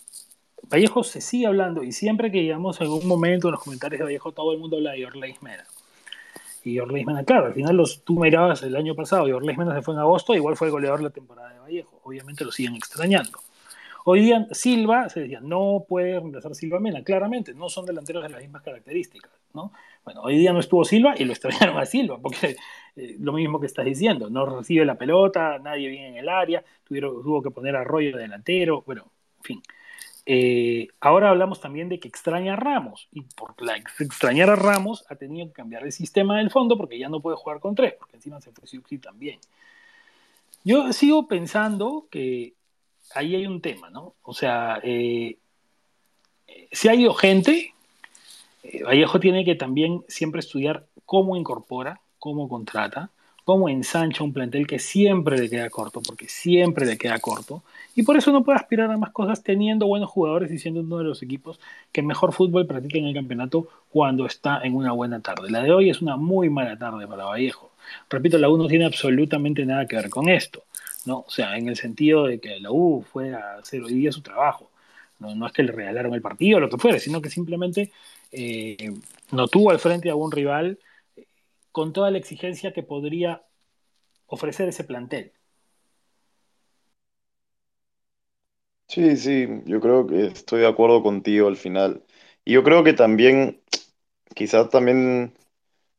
[0.69, 4.05] Vallejo se sigue hablando y siempre que llegamos a algún momento en los comentarios de
[4.05, 5.63] Vallejo, todo el mundo habla de Orleis Mena.
[6.65, 9.73] Y Orleis Mena, claro, al final los, tú mirabas el año pasado y Orleis Mena
[9.73, 12.01] se fue en agosto, igual fue el goleador la temporada de Vallejo.
[12.03, 13.39] Obviamente lo siguen extrañando.
[14.09, 18.29] Hoy día Silva, se decía, no puede reemplazar Silva Mena, claramente, no son delanteros de
[18.29, 19.73] las mismas características, ¿no?
[20.05, 22.55] Bueno, hoy día no estuvo Silva y lo extrañaron a Silva, porque
[22.95, 26.63] eh, lo mismo que estás diciendo, no recibe la pelota, nadie viene en el área,
[26.85, 29.63] tuvieron, tuvo que poner a Arroyo de delantero, bueno, en fin.
[30.25, 35.03] Eh, ahora hablamos también de que extraña a Ramos, y por la extrañar a Ramos
[35.09, 37.95] ha tenido que cambiar el sistema del fondo porque ya no puede jugar con tres,
[37.99, 39.37] porque encima se fue Siuxi también.
[40.63, 42.56] Yo sigo pensando que
[43.13, 44.15] ahí hay un tema, ¿no?
[44.23, 45.37] O sea, eh,
[46.71, 47.73] si ha ido gente,
[48.63, 53.09] eh, Vallejo tiene que también siempre estudiar cómo incorpora, cómo contrata,
[53.47, 57.63] cómo ensancha un plantel que siempre le queda corto, porque siempre le queda corto,
[57.95, 60.97] y por eso no puede aspirar a más cosas teniendo buenos jugadores y siendo uno
[60.97, 61.57] de los equipos
[61.93, 65.49] que mejor fútbol practica en el campeonato cuando está en una buena tarde.
[65.49, 67.71] La de hoy es una muy mala tarde para Vallejo.
[68.09, 70.63] Repito, la U no tiene absolutamente nada que ver con esto.
[71.07, 71.21] ¿No?
[71.27, 74.23] O sea, en el sentido de que la U fue a hacer hoy día su
[74.23, 74.71] trabajo.
[75.19, 77.91] No, no es que le regalaron el partido o lo que fuera, sino que simplemente
[78.33, 78.93] eh,
[79.33, 80.79] no tuvo al frente a un rival
[81.17, 81.27] eh,
[81.73, 83.43] con toda la exigencia que podría
[84.27, 85.33] ofrecer ese plantel.
[88.87, 92.05] Sí, sí, yo creo que estoy de acuerdo contigo al final.
[92.45, 93.61] Y yo creo que también,
[94.35, 95.33] quizás también,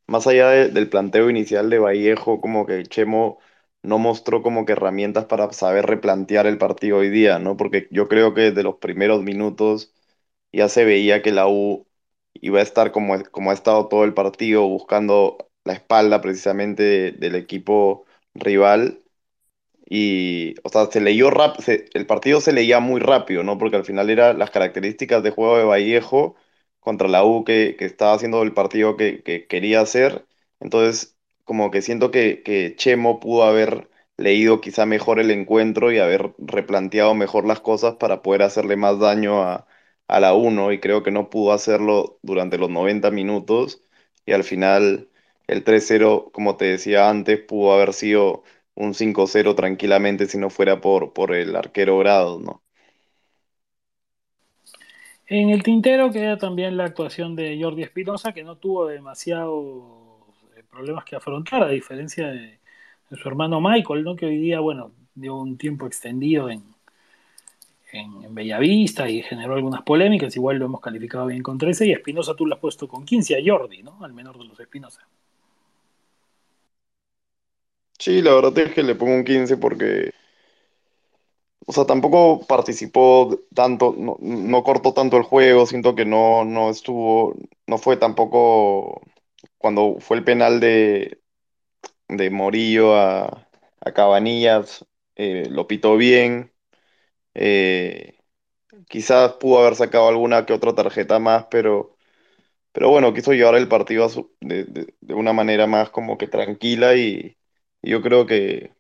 [0.07, 3.41] más allá de- del planteo inicial de Vallejo, como que Chemo
[3.83, 7.57] no mostró como que herramientas para saber replantear el partido hoy día, ¿no?
[7.57, 9.95] Porque yo creo que desde los primeros minutos
[10.53, 11.87] ya se veía que la U
[12.35, 17.13] iba a estar como, como ha estado todo el partido, buscando la espalda precisamente de-
[17.13, 19.03] del equipo rival
[19.91, 21.57] y, o sea, se leyó rap,
[21.95, 23.59] el partido se leía muy rápido, ¿no?
[23.59, 26.37] Porque al final eran las características de juego de Vallejo
[26.81, 30.27] contra la U que, que estaba haciendo el partido que, que quería hacer.
[30.61, 31.18] Entonces,
[31.49, 36.35] como que siento que, que Chemo pudo haber leído quizá mejor el encuentro y haber
[36.39, 39.67] replanteado mejor las cosas para poder hacerle más daño a,
[40.09, 40.73] a la U, ¿no?
[40.73, 43.83] Y creo que no pudo hacerlo durante los 90 minutos
[44.27, 45.11] y al final
[45.49, 48.45] el 3-0, como te decía antes, pudo haber sido
[48.77, 52.63] un 5-0 tranquilamente si no fuera por, por el arquero Grado, ¿no?
[55.27, 59.98] En el tintero queda también la actuación de Jordi Espinosa, que no tuvo demasiados eh,
[60.71, 62.59] problemas que afrontar, a diferencia de,
[63.11, 64.17] su hermano Michael, ¿no?
[64.17, 66.63] que hoy día, bueno, dio un tiempo extendido en,
[67.93, 71.93] en, en, Bellavista y generó algunas polémicas, igual lo hemos calificado bien con 13, y
[71.93, 74.05] Espinosa tú lo has puesto con 15 a Jordi, ¿no?
[74.05, 75.07] Al menor de los Espinosa.
[77.99, 80.13] Sí, la verdad es que le pongo un 15 porque,
[81.67, 86.71] o sea, tampoco participó tanto, no, no cortó tanto el juego, siento que no, no
[86.71, 87.35] estuvo,
[87.67, 89.03] no fue tampoco
[89.59, 91.21] cuando fue el penal de,
[92.09, 93.49] de Morillo a,
[93.81, 96.53] a Cabanillas, eh, lo pitó bien.
[97.35, 98.19] Eh,
[98.89, 101.97] quizás pudo haber sacado alguna que otra tarjeta más, pero,
[102.73, 104.09] pero bueno, quiso llevar el partido
[104.41, 107.39] de, de- de una manera más como que tranquila y,
[107.83, 108.75] yo creo que,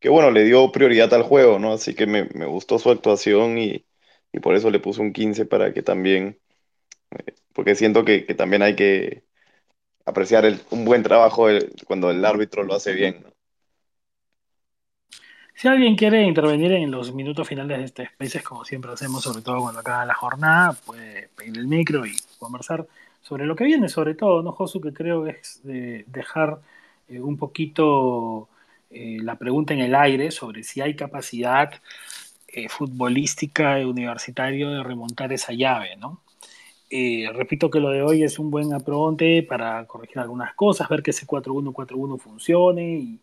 [0.00, 1.72] que bueno, le dio prioridad al juego, ¿no?
[1.72, 3.86] Así que me, me gustó su actuación y,
[4.32, 6.40] y por eso le puse un 15 para que también,
[7.52, 9.24] porque siento que, que también hay que
[10.04, 13.24] apreciar el- un buen trabajo el- cuando el árbitro lo hace bien.
[15.54, 19.42] Si alguien quiere intervenir en los minutos finales de este Spaces, como siempre hacemos, sobre
[19.42, 22.86] todo cuando acaba la jornada, puede pedir el micro y conversar
[23.22, 24.80] sobre lo que viene, sobre todo, ¿no, Josu?
[24.80, 26.60] Que creo que es de dejar
[27.08, 28.48] eh, un poquito
[28.90, 31.72] eh, la pregunta en el aire sobre si hay capacidad
[32.48, 36.21] eh, futbolística universitario de remontar esa llave, ¿no?
[36.94, 41.02] Eh, repito que lo de hoy es un buen apronte para corregir algunas cosas, ver
[41.02, 43.20] que ese 4-1-4-1 funcione y,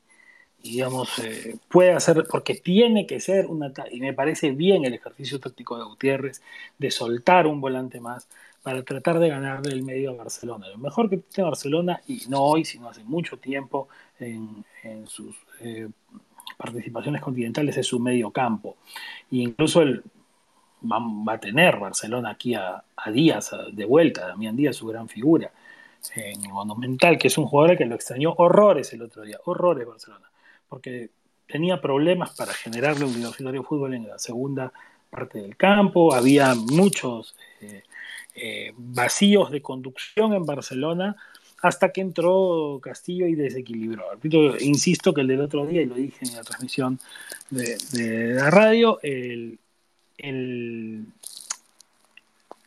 [0.64, 5.40] digamos, eh, puede hacer, porque tiene que ser una, y me parece bien el ejercicio
[5.40, 6.42] táctico de Gutiérrez,
[6.80, 8.28] de soltar un volante más
[8.64, 10.68] para tratar de ganarle el medio a Barcelona.
[10.70, 13.88] Lo mejor que tiene Barcelona, y no hoy, sino hace mucho tiempo
[14.20, 15.88] en, en sus eh,
[16.58, 18.78] participaciones continentales, es su medio campo.
[19.32, 20.02] E incluso el,
[20.84, 25.52] va, a tener Barcelona aquí a, a Díaz de vuelta, Damián Díaz, su gran figura
[26.16, 30.30] en Monumental, que es un jugador que lo extrañó horrores el otro día, horrores Barcelona
[30.70, 31.10] porque
[31.48, 34.72] tenía problemas para generarle un universitario fútbol en la segunda
[35.10, 37.84] parte del campo, había muchos eh,
[38.36, 41.16] eh, vacíos de conducción en Barcelona
[41.62, 44.12] hasta que entró Castillo y desequilibró.
[44.12, 47.00] Repito, insisto que el del otro día, y lo dije en la transmisión
[47.50, 49.60] de la radio, el,
[50.20, 51.06] el,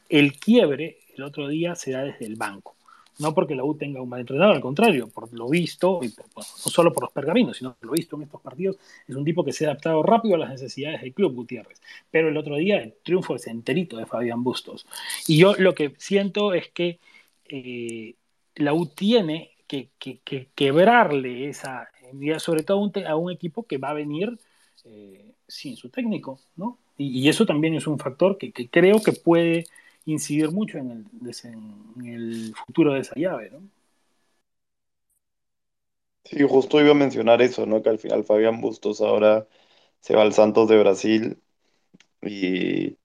[0.09, 2.75] el quiebre el otro día se da desde el banco
[3.19, 6.43] no porque la U tenga un mal entrenador, al contrario, por lo visto, y no
[6.43, 9.53] solo por los pergaminos, sino por lo visto en estos partidos, es un tipo que
[9.53, 11.81] se ha adaptado rápido a las necesidades del club, Gutiérrez.
[12.11, 14.87] Pero el otro día el triunfo es enterito de Fabián Bustos.
[15.27, 16.99] Y yo lo que siento es que
[17.49, 18.15] eh,
[18.57, 21.89] la U tiene que, que, que, quebrarle esa,
[22.39, 24.39] sobre todo a un, a un, equipo que va a venir
[24.85, 26.79] eh, sin su técnico, ¿no?
[26.99, 29.67] Y, y, eso también es un factor que, creo que puede
[30.05, 31.07] incidir mucho en
[32.05, 33.61] el, futuro de esa llave, ¿no?
[36.25, 37.83] Sí, justo iba a mencionar eso, ¿no?
[37.83, 39.47] Que al final Fabián Bustos ahora
[40.01, 41.43] se va al Santos de Brasil
[42.23, 42.99] y,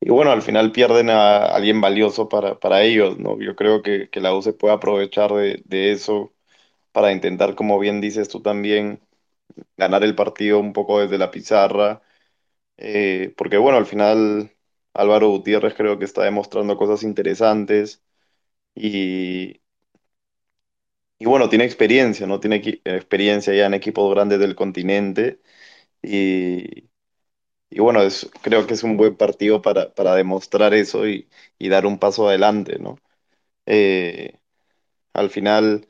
[0.00, 3.40] y bueno, al final pierden a alguien valioso para, para ellos, ¿no?
[3.40, 6.32] Yo creo que, que la U se puede aprovechar de, de, eso
[6.92, 9.00] para intentar, como bien dices tú también,
[9.76, 12.02] ganar el partido un poco desde la pizarra,
[12.78, 14.52] eh, porque bueno, al final
[14.94, 18.02] Álvaro Gutiérrez creo que está demostrando cosas interesantes
[18.74, 19.62] y,
[21.18, 22.40] y bueno, tiene experiencia, ¿no?
[22.40, 25.40] Tiene experiencia ya en equipos grandes del continente
[26.02, 26.88] y,
[27.70, 31.68] y bueno, es, creo que es un buen partido para, para demostrar eso y, y,
[31.70, 32.98] dar un paso adelante, ¿no?
[33.66, 34.38] Eh,
[35.14, 35.88] al final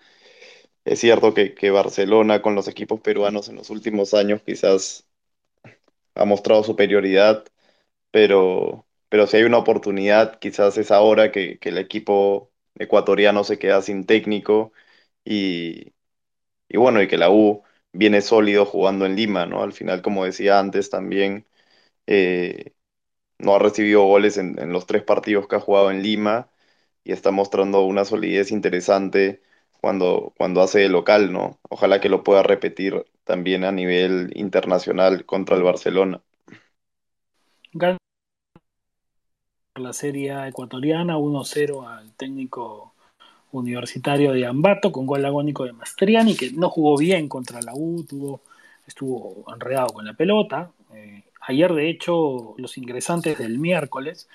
[0.85, 5.07] es cierto que, que Barcelona con los equipos peruanos en los últimos años quizás
[6.17, 7.45] ha mostrado superioridad,
[8.11, 13.59] pero, pero si hay una oportunidad, quizás es ahora que, que el equipo ecuatoriano se
[13.59, 14.73] queda sin técnico
[15.25, 15.95] y,
[16.69, 19.63] y, bueno, y que la U viene sólido jugando en Lima, ¿no?
[19.63, 21.47] Al final, como decía antes, también
[22.07, 22.75] eh,
[23.39, 26.51] no ha recibido goles en, en, los tres partidos que ha jugado en Lima
[27.05, 29.43] y está mostrando una solidez interesante
[29.81, 31.61] cuando, cuando hace de local, ¿no?
[31.71, 36.21] Ojalá que lo pueda repetir también a nivel internacional contra el Barcelona.
[37.73, 37.99] Gana
[39.75, 42.95] la serie ecuatoriana 1-0 al técnico
[43.51, 48.05] universitario de Ambato con gol agónico de Mastriani, que no jugó bien contra la U,
[48.09, 48.43] tuvo,
[48.87, 50.71] estuvo enredado con la pelota.
[50.95, 54.29] Eh, ayer, de hecho, los ingresantes del miércoles,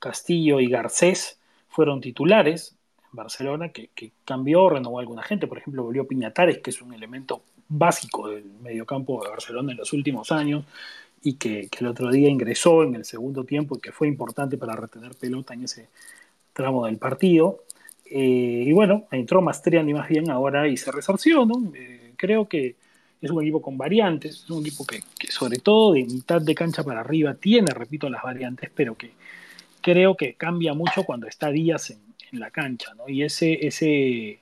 [0.00, 5.46] Castillo y Garcés, fueron titulares en Barcelona, que, que cambió, renovó a alguna gente.
[5.46, 7.42] Por ejemplo, volvió Piñatares, que es un elemento
[7.78, 10.64] básico del mediocampo de Barcelona en los últimos años
[11.22, 14.76] y que, el otro día ingresó en el segundo tiempo y que fue importante para
[14.76, 15.88] retener pelota en ese
[16.52, 17.64] tramo del partido.
[18.04, 21.72] Eh, y bueno, entró Mastriani más bien ahora y se resarció, ¿no?
[21.74, 22.76] Eh, creo que
[23.20, 26.54] es un equipo con variantes, es un equipo que, que, sobre todo de mitad de
[26.54, 29.12] cancha para arriba tiene, repito, las variantes, pero que
[29.80, 32.00] creo que cambia mucho cuando está Díaz en,
[32.32, 33.08] en la cancha, ¿no?
[33.08, 34.41] Y ese, ese,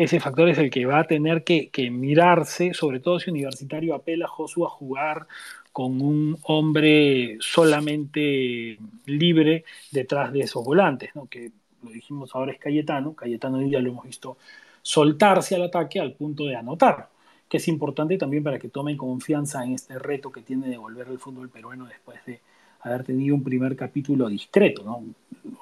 [0.00, 4.24] ese factor es el que va a tener que, mirarse, sobre todo si Universitario apela
[4.24, 5.26] a Josu a jugar
[5.74, 11.26] con un hombre solamente libre detrás de esos volantes, ¿no?
[11.26, 14.38] que lo dijimos ahora es Cayetano, Cayetano hoy día lo hemos visto
[14.80, 17.10] soltarse al ataque al punto de anotar,
[17.46, 21.08] que es importante también para que tomen confianza en este reto que tiene de volver
[21.08, 22.40] al fútbol peruano después de
[22.80, 24.82] haber tenido un primer capítulo discreto.
[24.82, 25.04] ¿no?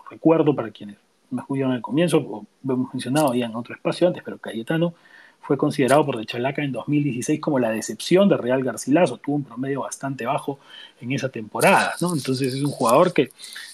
[0.08, 0.96] recuerdo para quienes
[1.30, 4.94] me escucharon al comienzo, o hemos mencionado ya en otro espacio antes, pero Cayetano
[5.40, 9.44] fue considerado por De Chalaca en 2016 como la decepción de Real Garcilaso, tuvo un
[9.44, 10.58] promedio bastante bajo
[11.00, 11.94] en esa temporada.
[12.00, 13.30] Entonces es un jugador que,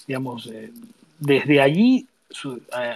[0.07, 0.71] digamos, eh,
[1.19, 2.07] desde allí,
[2.45, 2.95] eh,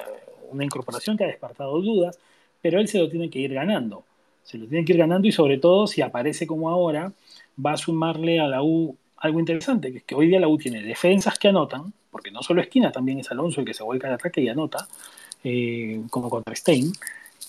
[0.51, 2.17] una incorporación que ha despertado dudas,
[2.61, 4.03] pero él se lo tiene que ir ganando,
[4.43, 7.11] se lo tiene que ir ganando y sobre todo si aparece como ahora,
[7.63, 10.57] va a sumarle a la U algo interesante, que es que hoy día la U
[10.57, 14.09] tiene defensas que anotan, porque no solo esquina, también es Alonso el que se vuelca
[14.09, 14.89] al ataque y anota,
[15.41, 16.91] eh, como contra Stein,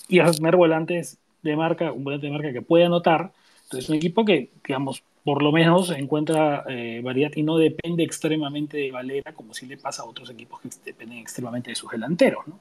[0.06, 3.32] y a tener volantes de marca, un volante de marca que puede anotar.
[3.64, 8.76] Entonces, un equipo que, digamos, por lo menos encuentra eh, variedad y no depende extremadamente
[8.76, 12.46] de Valera, como si le pasa a otros equipos que dependen extremadamente de sus delanteros,
[12.46, 12.56] ¿no?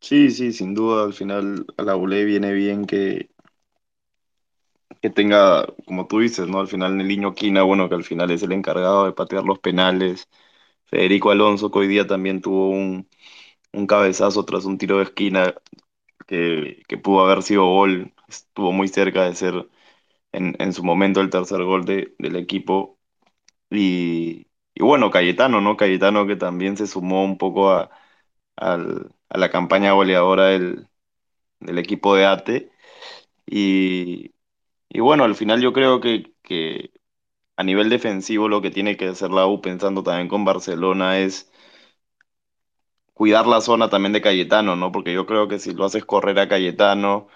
[0.00, 3.30] Sí, sí, sin duda, al final a la ULE viene bien que,
[5.00, 6.60] que tenga, como tú dices, ¿no?
[6.60, 10.28] Al final Neliño Quina, bueno, que al final es el encargado de patear los penales.
[10.86, 13.08] Federico Alonso, que hoy día también tuvo un,
[13.72, 15.54] un cabezazo tras un tiro de esquina
[16.26, 19.68] que, que, pudo haber sido gol, estuvo muy cerca de ser
[20.32, 22.98] en, en su momento el tercer gol de, del equipo.
[23.70, 25.76] Y, y, bueno, Cayetano, ¿no?
[25.76, 27.90] Cayetano que también se sumó un poco a,
[28.56, 30.88] a la campaña goleadora del,
[31.60, 32.72] del, equipo de ATE.
[33.46, 34.32] Y,
[34.88, 36.92] y bueno, al final yo creo que, que
[37.56, 41.50] a nivel defensivo lo que tiene que hacer la U pensando también con Barcelona es
[43.12, 44.90] cuidar la zona también de Cayetano, ¿no?
[44.92, 47.28] Porque yo creo que si lo haces correr a Cayetano,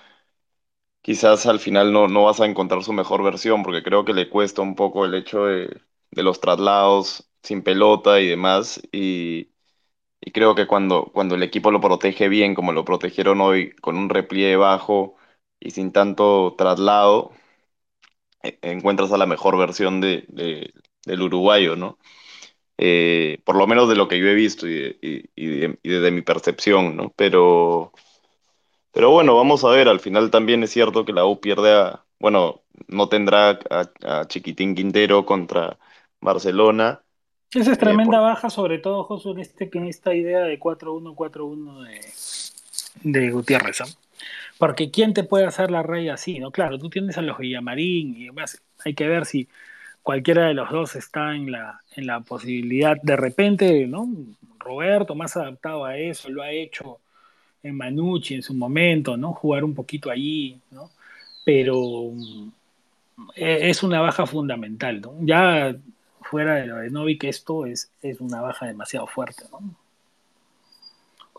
[1.03, 4.29] quizás al final no, no vas a encontrar su mejor versión, porque creo que le
[4.29, 8.81] cuesta un poco el hecho de, de los traslados sin pelota y demás.
[8.93, 9.51] Y,
[10.21, 13.97] y, creo que cuando, cuando el equipo lo protege bien, como lo protegieron hoy, con
[13.99, 15.17] un repliegue bajo
[15.61, 17.33] y sin tanto traslado,
[18.63, 20.73] encuentras a la mejor versión de, de,
[21.05, 21.99] del uruguayo, ¿no?
[22.85, 25.89] eh, por lo menos de lo que yo he visto y, y, y, de, y,
[25.89, 27.13] desde mi percepción, ¿no?
[27.15, 27.93] Pero,
[28.91, 32.05] pero bueno, vamos a ver, al final también es cierto que la U pierde a,
[32.19, 35.79] bueno, no tendrá a, a Chiquitín Quintero contra
[36.21, 37.03] Barcelona.
[37.53, 38.31] Esa es tremenda eh, por...
[38.31, 43.79] baja, sobre todo, Josu, en, este, en esta idea de 4-1-4-1 de, de Gutiérrez.
[44.63, 46.39] Porque ¿quién te puede hacer la raya así?
[46.39, 48.63] no Claro, tú tienes a los Villamarín y demás.
[48.85, 49.49] Hay que ver si
[50.05, 54.09] cualquiera de los dos está en la, en la posibilidad de repente, ¿no?
[54.61, 57.01] Roberto, más adaptado a eso, lo ha hecho
[57.65, 59.33] en Manucci en su momento, ¿no?
[59.33, 60.93] Jugar un poquito allí, ¿no?
[61.45, 62.13] Pero
[63.35, 65.17] e, es una baja fundamental, ¿no?
[65.23, 65.75] Ya
[66.21, 69.59] fuera de lo de Novik, esto es, es una baja demasiado fuerte, ¿no?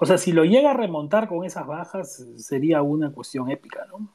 [0.03, 4.13] O sea, si lo llega a remontar con esas bajas, sería una cuestión épica, ¿no?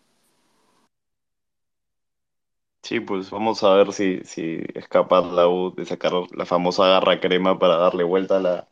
[2.83, 6.87] Sí, pues vamos a ver si, si es capaz la U de sacar la famosa
[6.89, 8.69] garra crema para darle vuelta a la,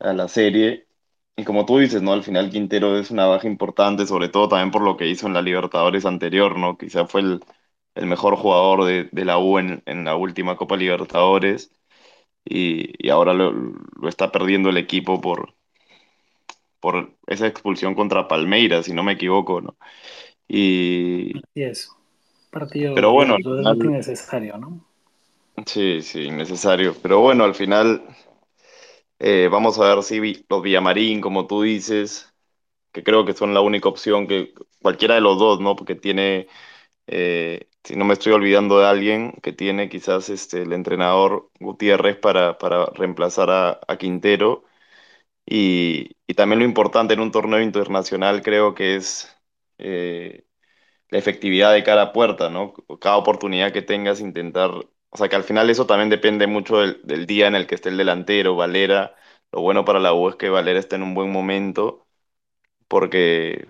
[0.00, 0.88] a la serie.
[1.36, 2.12] Y como tú dices, ¿no?
[2.12, 5.34] Al final Quintero es una baja importante, sobre todo también por lo que hizo en
[5.34, 6.76] la Libertadores anterior, ¿no?
[6.78, 7.44] Quizá fue el,
[7.94, 11.72] el mejor jugador de, de, la U en, en, la última Copa Libertadores
[12.44, 15.55] y, y ahora lo, lo, está perdiendo el equipo por,
[16.86, 19.76] por esa expulsión contra Palmeiras, si no me equivoco, ¿no?
[20.48, 21.34] Y...
[21.34, 21.88] Así es
[22.50, 24.84] partido pero bueno, final, innecesario, ¿no?
[25.66, 26.94] Sí, sí, innecesario.
[27.02, 28.02] Pero bueno, al final
[29.18, 32.32] eh, vamos a ver si los Villamarín, como tú dices,
[32.92, 35.76] que creo que son la única opción que cualquiera de los dos, ¿no?
[35.76, 36.48] Porque tiene,
[37.06, 42.18] eh, si no me estoy olvidando de alguien, que tiene quizás este, el entrenador Gutiérrez
[42.18, 44.64] para, para reemplazar a, a Quintero.
[45.46, 49.36] Y, y, también lo importante en un torneo internacional creo que es
[49.78, 50.44] eh,
[51.10, 52.74] la efectividad de cada puerta, ¿no?
[53.00, 57.26] Cada oportunidad que tengas, intentar, o sea, que al final eso también depende mucho del,
[57.26, 59.14] día en el que esté el delantero, Valera.
[59.52, 62.06] Lo bueno para la U es que Valera está en un buen momento,
[62.88, 63.68] porque,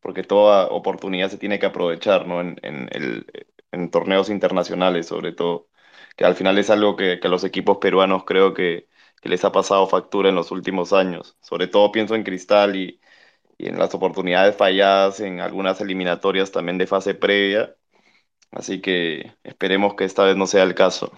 [0.00, 2.40] porque toda oportunidad se tiene que aprovechar, ¿no?
[2.40, 5.68] En, en, torneos internacionales, sobre todo,
[6.16, 8.88] que al final es algo que, que los equipos peruanos creo que,
[9.24, 11.36] que les ha pasado factura en los últimos años.
[11.42, 13.00] Sobre todo pienso en Cristal y
[13.58, 17.74] y en las oportunidades falladas en algunas eliminatorias también de fase previa.
[18.50, 21.12] Así que esperemos que esta vez no sea el caso.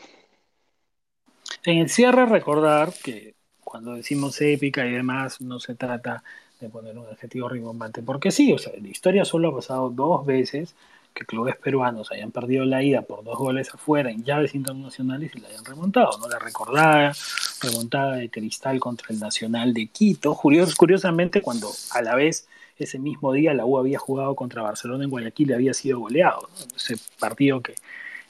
[1.65, 6.23] En el cierre recordar que cuando decimos épica y demás no se trata
[6.61, 10.25] de poner un adjetivo rimbombante, porque sí, o sea, la historia solo ha pasado dos
[10.25, 10.75] veces
[11.17, 15.41] que clubes peruanos hayan perdido la ida por dos goles afuera en llaves internacionales y
[15.41, 16.29] la hayan remontado, ¿no?
[16.29, 17.15] La recordada
[17.63, 20.37] remontada de Cristal contra el Nacional de Quito.
[20.37, 22.47] curiosamente, cuando a la vez
[22.79, 26.51] ese mismo día la U había jugado contra Barcelona en Guayaquil y había sido goleado.
[26.77, 27.75] Ese partido que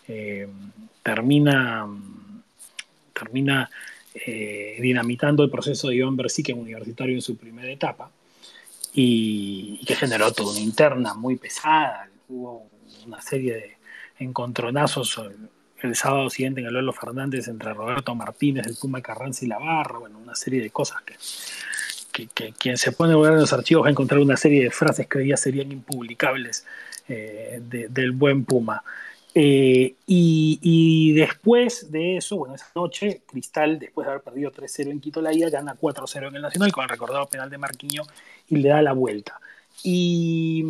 [0.06, 0.46] eh,
[1.02, 1.88] termina,
[3.12, 3.68] termina
[4.14, 8.10] eh, dinamitando el proceso de Iván Bersique en universitario en su primera etapa
[8.94, 12.08] y, que generó toda una interna muy pesada.
[12.28, 12.68] Hubo
[13.06, 13.76] una serie de
[14.18, 15.20] encontronazos
[15.82, 19.58] el, sábado siguiente en el Lolo Fernández entre Roberto Martínez, el Puma Carranza y la
[19.58, 23.52] Barra, bueno, una serie de cosas que, que, quien se pone a ver en los
[23.52, 26.66] archivos va a encontrar una serie de frases que hoy serían impublicables
[27.08, 28.82] eh, del buen Puma.
[29.38, 34.98] Eh, y, después de eso, bueno, esa noche, Cristal, después de haber perdido 3-0 en
[34.98, 38.04] Quito la gana 4-0 en el Nacional con el recordado penal de Marquiño
[38.48, 39.38] y le da la vuelta.
[39.84, 40.64] Y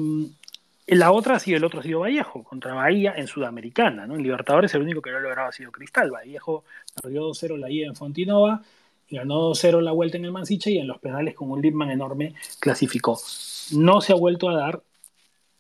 [0.87, 4.15] la otra ha sido, el otro ha sido Vallejo, contra Bahía en Sudamericana, ¿no?
[4.15, 6.11] En Libertadores el único que lo ha logrado ha sido Cristal.
[6.11, 6.65] Vallejo
[7.03, 8.63] perdió 2-0 la ida en Fontinova,
[9.11, 12.35] ganó 2-0 la vuelta en el Mansiche y en los penales con un Lipman enorme
[12.61, 13.19] clasificó.
[13.73, 14.83] No se ha vuelto a dar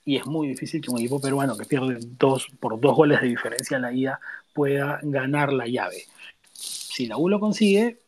[0.04, 3.26] y es muy difícil que un equipo peruano que pierde dos, por dos goles de
[3.26, 4.20] diferencia en la ida
[4.54, 6.04] pueda ganar la llave.
[6.52, 8.00] Si la U lo consigue,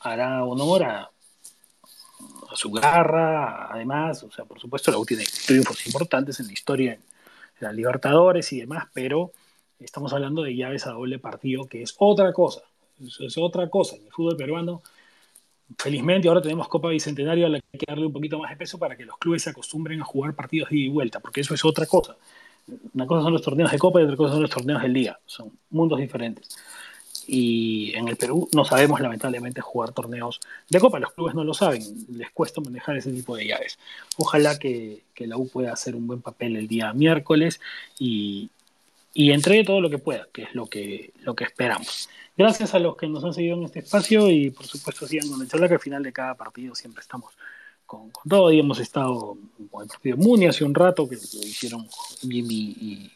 [0.00, 1.10] hará honor a,
[2.50, 6.52] a su garra, además, o sea, por supuesto la U tiene triunfos importantes en la
[6.52, 7.00] historia en
[7.60, 9.32] las Libertadores y demás, pero
[9.78, 12.62] estamos hablando de llaves a doble partido, que es otra cosa,
[13.00, 13.96] es otra cosa.
[13.96, 14.82] En el fútbol peruano
[15.78, 18.56] felizmente ahora tenemos Copa Bicentenario a la que hay que darle un poquito más de
[18.56, 21.40] peso para que los clubes se acostumbren a jugar partidos de ida y vuelta, porque
[21.40, 22.16] eso es otra cosa.
[22.94, 25.18] Una cosa son los torneos de Copa y otra cosa son los torneos del día.
[25.26, 26.56] Son mundos diferentes.
[27.26, 30.98] Y en el Perú no sabemos lamentablemente jugar torneos de Copa.
[30.98, 31.82] Los clubes no lo saben.
[32.10, 33.78] Les cuesta manejar ese tipo de llaves.
[34.16, 37.60] Ojalá que, que la U pueda hacer un buen papel el día miércoles
[37.98, 38.50] y,
[39.12, 42.08] y entregue todo lo que pueda, que es lo que, lo que esperamos.
[42.36, 45.42] Gracias a los que nos han seguido en este espacio y por supuesto sigan con
[45.42, 47.34] el charla que al final de cada partido siempre estamos
[47.84, 49.36] con, todo y hemos estado
[49.70, 51.86] con el partido Muni hace un rato que lo hicieron
[52.20, 53.10] Jimmy y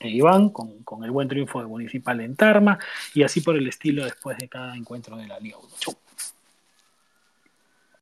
[0.00, 2.78] e Iván con, con, el buen triunfo de Municipal en Tarma
[3.14, 5.68] y así por el estilo después de cada encuentro de la Liga 1.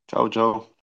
[0.08, 0.75] Chau, chau.